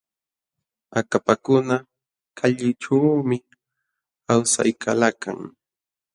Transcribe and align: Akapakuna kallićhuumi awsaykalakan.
Akapakuna 0.99 1.75
kallićhuumi 2.37 3.37
awsaykalakan. 4.31 5.37